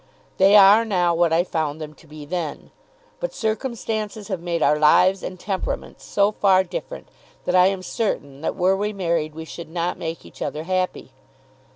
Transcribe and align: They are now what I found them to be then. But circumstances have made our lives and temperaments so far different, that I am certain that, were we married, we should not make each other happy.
They 0.39 0.55
are 0.55 0.83
now 0.83 1.13
what 1.13 1.31
I 1.31 1.43
found 1.43 1.79
them 1.79 1.93
to 1.93 2.07
be 2.07 2.25
then. 2.25 2.71
But 3.19 3.35
circumstances 3.35 4.29
have 4.29 4.39
made 4.41 4.63
our 4.63 4.79
lives 4.79 5.21
and 5.21 5.39
temperaments 5.39 6.03
so 6.05 6.31
far 6.31 6.63
different, 6.63 7.07
that 7.45 7.55
I 7.55 7.67
am 7.67 7.83
certain 7.83 8.41
that, 8.41 8.55
were 8.55 8.75
we 8.75 8.93
married, 8.93 9.35
we 9.35 9.45
should 9.45 9.69
not 9.69 9.99
make 9.99 10.25
each 10.25 10.41
other 10.41 10.63
happy. 10.63 11.11